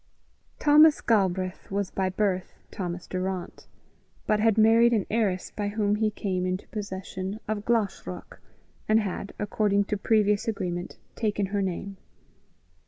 [0.57, 3.67] Thomas Galbraith was by birth Thomas Durrant,
[4.25, 8.41] but had married an heiress by whom he came into possession of Glashruach,
[8.89, 11.97] and had, according to previous agreement, taken her name.